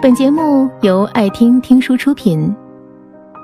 [0.00, 2.54] 本节目由爱听听书出品。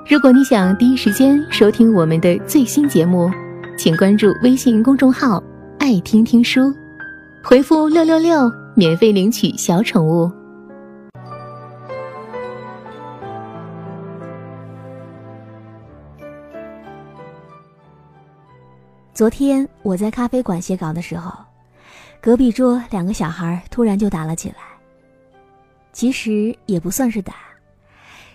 [0.09, 3.29] 如果你想第一时间收听我们的最新节目，
[3.77, 5.43] 请关注微信公众号
[5.77, 6.73] “爱听听书”，
[7.43, 10.31] 回复“六六六”免费领取小宠物。
[19.13, 21.33] 昨天我在咖啡馆写稿的时候，
[22.21, 24.74] 隔壁桌两个小孩突然就打了起来。
[25.95, 27.35] 其实也不算是打，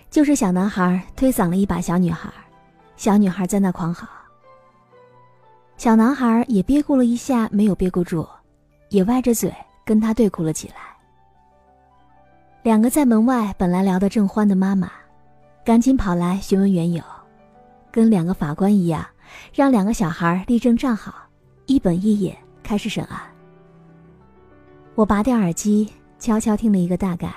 [0.09, 2.27] 就是小男孩推搡了一把小女孩，
[2.95, 4.07] 小女孩在那狂嚎。
[5.77, 8.27] 小男孩也憋咕了一下，没有憋咕住，
[8.89, 9.53] 也歪着嘴
[9.85, 10.73] 跟他对哭了起来。
[12.63, 14.91] 两个在门外本来聊得正欢的妈妈，
[15.63, 17.03] 赶紧跑来询问缘由，
[17.91, 19.05] 跟两个法官一样，
[19.53, 21.13] 让两个小孩立正站好，
[21.67, 23.21] 一本一眼开始审案。
[24.95, 27.31] 我拔掉耳机，悄悄听了一个大概。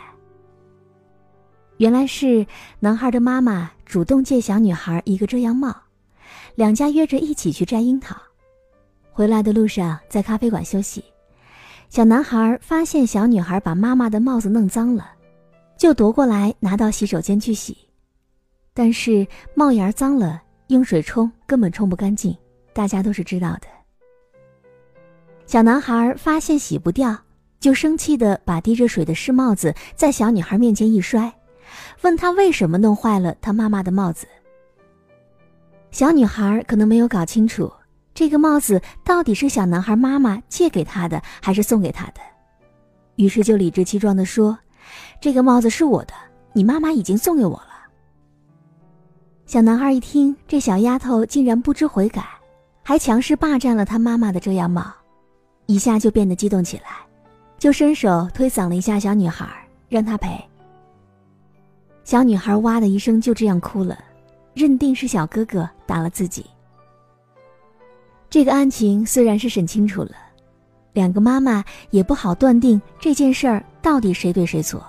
[1.79, 2.47] 原来是
[2.79, 5.75] 男孩的妈妈主动借小女孩一个遮阳帽，
[6.55, 8.17] 两家约着一起去摘樱桃。
[9.11, 11.05] 回来的路上，在咖啡馆休息，
[11.89, 15.11] 小男孩发现小女孩把妈妈的帽子弄脏了，
[15.77, 17.77] 就夺过来拿到洗手间去洗。
[18.73, 22.37] 但是帽檐脏了，用水冲根本冲不干净，
[22.73, 23.67] 大家都是知道的。
[25.45, 27.17] 小男孩发现洗不掉，
[27.59, 31.33] 就生气的把滴着水的湿帽子在小女孩面前一摔。
[32.03, 34.27] 问他为什么弄坏了他妈妈的帽子？
[35.91, 37.73] 小女孩可能没有搞清楚，
[38.15, 42.21] 这个帽子到底是小男孩妈妈借给他的还是送给他的，
[43.17, 44.59] 于是就理直气壮地说
[45.21, 46.13] ：“这个帽子是我的，
[46.53, 47.69] 你妈妈已经送给我了。”
[49.47, 52.25] 小男孩一听，这小丫头竟然不知悔改，
[52.83, 54.85] 还强势霸占了他妈妈的遮阳帽，
[55.67, 57.07] 一下就变得激动起来，
[57.59, 59.47] 就伸手推搡了一下小女孩，
[59.89, 60.43] 让她赔。
[62.05, 63.99] 小女孩哇的一声就这样哭了，
[64.53, 66.45] 认定是小哥哥打了自己。
[68.29, 70.13] 这个案情虽然是审清楚了，
[70.93, 74.85] 两个妈妈也不好断定这件事儿到底谁对谁错，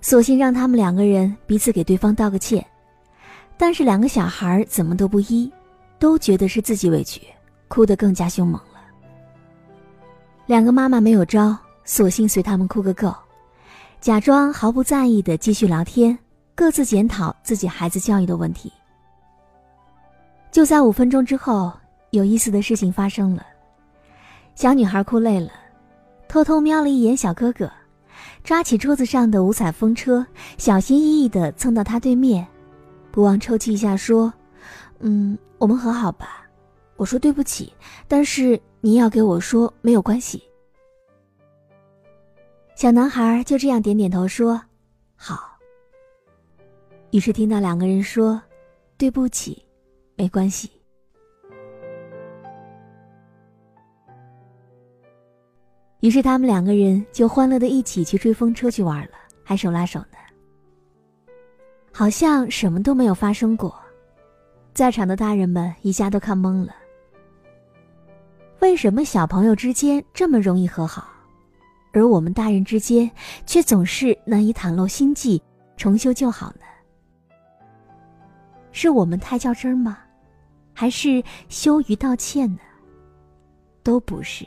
[0.00, 2.64] 索性让他们两个人彼此给对方道个歉。
[3.56, 5.52] 但是两个小孩怎么都不依，
[5.98, 7.20] 都觉得是自己委屈，
[7.68, 8.80] 哭得更加凶猛了。
[10.46, 13.14] 两个妈妈没有招，索性随他们哭个够。
[14.00, 16.18] 假装毫不在意的继续聊天，
[16.54, 18.72] 各自检讨自己孩子教育的问题。
[20.50, 21.70] 就在五分钟之后，
[22.08, 23.44] 有意思的事情发生了。
[24.54, 25.50] 小女孩哭累了，
[26.28, 27.70] 偷偷瞄了一眼小哥哥，
[28.42, 32.46] 抓起桌子上的五彩风车，小心翼翼的蹭到他对面，
[33.12, 34.32] 不忘抽泣一下说
[35.00, 36.46] ：“嗯，我们和好吧。
[36.96, 37.70] 我说对不起，
[38.08, 40.42] 但是你要给我说没有关系。”
[42.80, 44.58] 小男孩就这样点点头说
[45.14, 45.58] ：“好。”
[47.12, 48.40] 于是听到两个人说
[48.96, 49.62] ：“对不起，
[50.16, 50.70] 没关系。”
[56.00, 60.16] 于是他们两个人就欢乐的一起去追风车去玩了，还手拉手呢，
[61.92, 63.78] 好像什么都没有发生过。
[64.72, 66.74] 在场的大人们一下都看懵了：
[68.60, 71.19] 为什么小朋友之间这么容易和好？
[71.92, 73.10] 而我们大人之间，
[73.46, 75.42] 却总是难以袒露心迹，
[75.76, 76.64] 重修旧好呢？
[78.72, 79.98] 是我们太较真吗？
[80.72, 82.60] 还是羞于道歉呢？
[83.82, 84.46] 都不是。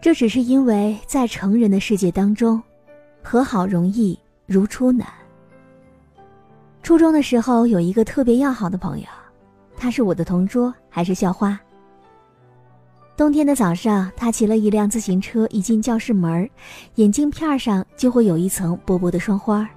[0.00, 2.60] 这只是因为在成人的世界当中，
[3.22, 5.06] 和好容易如初难。
[6.82, 9.06] 初中的时候，有一个特别要好的朋友，
[9.76, 11.58] 他是我的同桌，还是校花。
[13.18, 16.48] 冬天的早上，他骑了一辆自行车，一进教室门
[16.94, 19.68] 眼镜片上就会有一层薄薄的霜花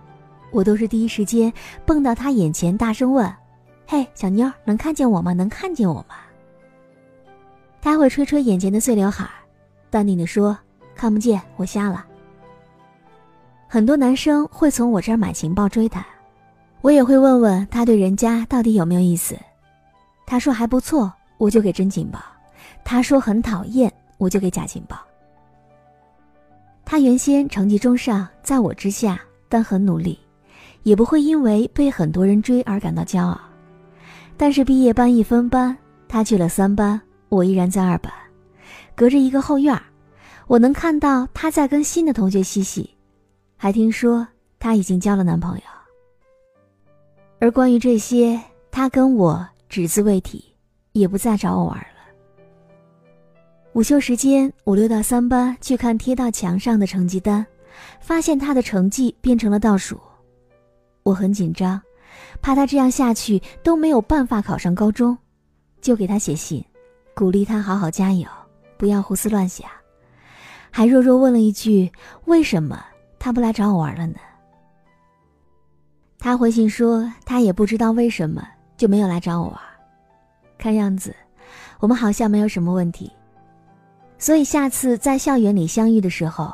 [0.52, 1.52] 我都是第一时间
[1.84, 3.28] 蹦到他眼前，大声问
[3.88, 5.34] ：“嘿，小妞，能看见我吗？
[5.34, 6.18] 能看见我吗？”
[7.82, 9.28] 他会吹吹眼前的碎刘海，
[9.90, 10.56] 淡定地说
[10.94, 12.06] ：“看不见，我瞎了。”
[13.68, 16.06] 很多男生会从我这儿买情报追他，
[16.82, 19.36] 我也会问问他对人家到底有没有意思。
[20.28, 22.20] 他说还不错，我就给真情报。
[22.84, 24.98] 他说很讨厌，我就给假情报。
[26.84, 30.20] 他原先成绩中上，在我之下，但很努力，
[30.84, 33.40] 也不会因为被很多人追而感到骄傲。
[34.36, 37.00] 但是毕业班一分班，他去了三班，
[37.30, 38.12] 我依然在二班，
[38.96, 39.80] 隔着一个后院
[40.48, 42.90] 我能看到他在跟新的同学嬉戏，
[43.56, 44.28] 还听说
[44.60, 45.64] 他已经交了男朋友。
[47.40, 48.38] 而关于这些，
[48.70, 50.44] 他跟我只字未提，
[50.92, 51.86] 也不再找我玩了。
[53.74, 57.46] 午休时间，我溜到三班去看贴到墙上的成绩单，
[58.02, 59.98] 发现他的成绩变成了倒数。
[61.04, 61.82] 我很紧张，
[62.42, 65.18] 怕他这样下去都没有办法考上高中，
[65.80, 66.62] 就给他写信，
[67.16, 68.28] 鼓励他好好加油，
[68.78, 69.66] 不要胡思乱想，
[70.70, 71.90] 还弱弱问了一句
[72.28, 72.84] ：“为什么
[73.18, 74.16] 他不来找我玩了呢？”
[76.20, 78.46] 他回信说他也不知道为什么
[78.76, 79.58] 就没有来找我玩，
[80.58, 81.16] 看样子
[81.80, 83.10] 我们好像没有什么问题，
[84.22, 86.54] 所以下次在校园里相遇的时候，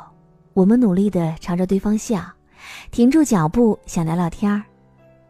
[0.54, 2.24] 我们努力的朝着对方笑。
[2.90, 4.62] 停住脚步，想聊聊天儿，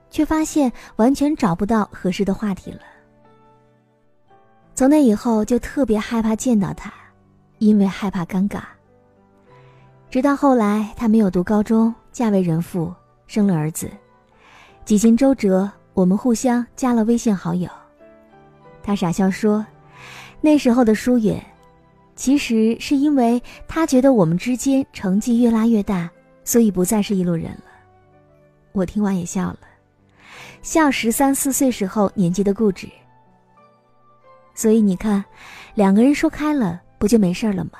[0.09, 2.79] 却发现完全找不到合适的话题了。
[4.73, 6.93] 从那以后，就特别害怕见到他，
[7.59, 8.61] 因为害怕尴尬。
[10.09, 12.95] 直到后来，他没有读高中，嫁为人妇，
[13.27, 13.91] 生了儿子，
[14.85, 17.69] 几经周折，我们互相加了微信好友。
[18.81, 19.67] 他傻笑说
[20.41, 21.45] ：“那时候的疏远，
[22.19, 26.11] 其实是因为他觉得我们之间成绩越拉越大。”
[26.45, 27.65] 所以不再是一路人了。
[28.73, 29.59] 我听完也笑了，
[30.63, 32.89] 笑十三四岁时候年纪的固执。
[34.55, 35.23] 所以你看，
[35.75, 37.73] 两个人说开了，不就没事了吗？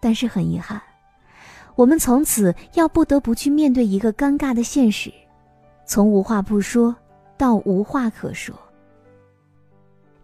[0.00, 0.80] 但是很遗憾，
[1.74, 5.12] 我们从此要不得不去面对一个尴尬的现实：
[5.84, 6.96] 从无话不说
[7.36, 8.54] 到无话可说。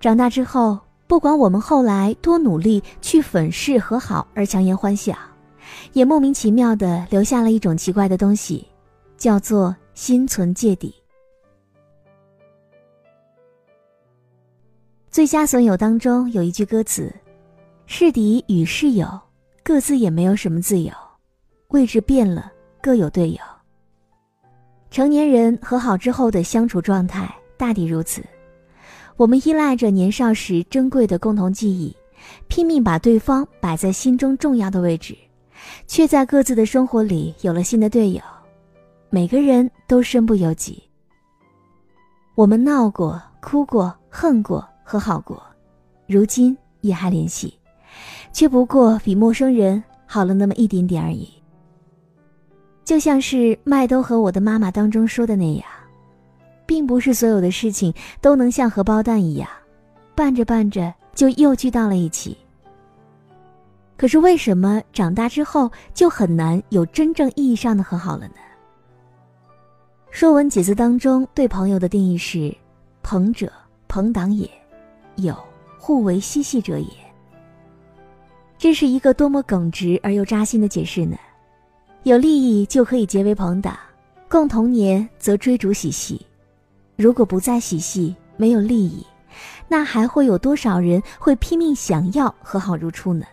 [0.00, 5.16] 长大之后，不管我们后来多努力去粉饰和好而强颜欢笑。
[5.92, 8.66] 也莫名其妙的留下了一种奇怪的东西，
[9.16, 10.94] 叫做心存芥蒂。
[15.10, 17.12] 最佳损友当中有一句歌词
[17.86, 19.08] ：“是敌与是友，
[19.62, 20.92] 各自也没有什么自由，
[21.68, 22.50] 位置变了，
[22.82, 23.38] 各有队友。”
[24.90, 28.22] 成年人和好之后的相处状态大抵如此，
[29.16, 31.94] 我们依赖着年少时珍贵的共同记忆，
[32.48, 35.16] 拼命把对方摆在心中重要的位置。
[35.86, 38.20] 却在各自的生活里有了新的队友，
[39.08, 40.82] 每个人都身不由己。
[42.34, 45.42] 我们闹过、哭过、恨过、和好过，
[46.06, 47.54] 如今也还联系，
[48.32, 51.30] 却不过比陌生人好了那么一点点而已。
[52.84, 55.64] 就像是麦兜和我的妈妈当中说的那样，
[56.74, 59.48] 并不是所有的事情都能像荷包蛋一样，
[60.16, 62.36] 拌着拌着就又聚到了一起。
[63.96, 68.34] 可是为什么长大之后就很难有真正意义上的和好了呢？
[70.10, 72.52] 《说文解字》当中对朋友的定义是
[73.04, 73.52] ：“朋者，
[73.86, 74.48] 朋党也；
[75.22, 75.32] 友，
[75.78, 76.88] 互为嬉戏者也。”
[78.58, 81.16] 这是一个多么耿直而又扎心的解释呢？
[82.02, 83.78] 有利益就可以结为朋党，
[84.28, 86.20] 共同年则追逐嬉戏。
[86.96, 89.04] 如果不再嬉戏，没有利益，
[89.68, 93.26] 那还会有多少人会拼命想要和好如初呢？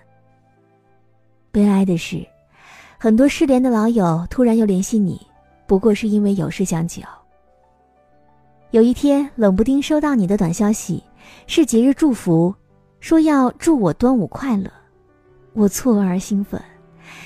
[1.52, 2.26] 悲哀的是，
[2.98, 5.20] 很多失联的老友突然又联系你，
[5.68, 7.02] 不过是因为有事相求。
[8.72, 11.04] 有一天冷不丁收到你的短消息，
[11.46, 12.56] 是节日祝福，
[13.00, 14.72] 说要祝我端午快乐，
[15.54, 16.60] 我错愕而兴奋，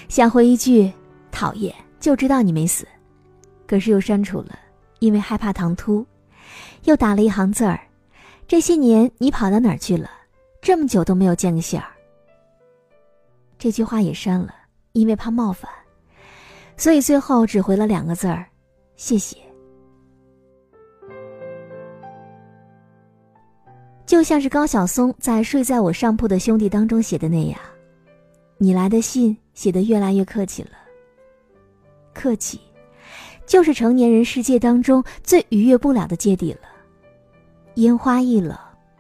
[0.10, 0.92] 想回一句
[1.32, 2.88] 讨厌，就知道你没死，
[3.68, 4.58] 可是又删除了，
[5.00, 6.04] 因为害怕唐突，
[6.84, 7.80] 又打了一行字儿：
[8.48, 10.10] 这些年你跑到哪儿去了？
[10.62, 11.88] 这么久都没有见个信儿。
[13.58, 14.54] 这句话也删了，
[14.94, 15.72] 因为怕冒犯，
[16.78, 18.46] 所以最后只回了两个字儿
[18.98, 19.38] ：“谢谢。”
[24.06, 27.60] 就像是高晓松在睡在我上铺的兄弟当中写的那样
[28.60, 30.72] ：“你来的信写得越来越客气了。
[32.14, 32.60] 客气，
[33.46, 36.60] 就是成年人世界当中最逾越不了的芥蒂了。
[37.76, 38.58] 烟花易冷，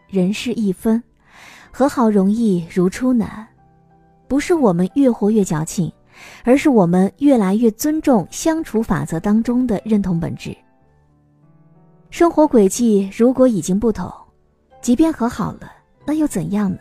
[0.07, 1.01] 人事易分，
[1.71, 3.47] 和好容易如初难。”
[4.27, 5.91] 不是我们越活越矫情，
[6.43, 10.55] 而是我们越来越尊重相处法则当中的认同本质。
[12.09, 14.11] 生活轨迹如果已经不同，
[14.81, 15.71] 即便和好了，
[16.05, 16.79] 那又怎样呢？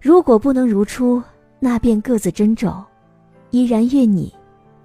[0.00, 1.22] 如果不能如初，
[1.60, 2.84] 那便各自珍重，
[3.50, 4.34] 依然愿你